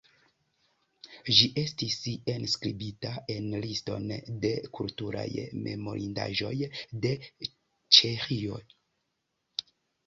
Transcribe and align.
Ĝi 1.39 1.49
estis 1.63 1.97
enskribita 2.33 3.11
en 3.35 3.45
liston 3.67 4.09
de 4.47 4.53
kulturaj 4.79 5.29
memorindaĵoj 5.69 6.55
de 7.07 7.15
Ĉeĥio. 8.01 8.61